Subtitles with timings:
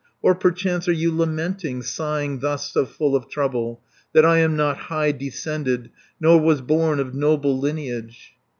[0.23, 4.75] "Or perchance are you lamenting, Sighing thus so full of trouble, That I am not
[4.89, 8.33] high descended, Nor was born of noble lineage?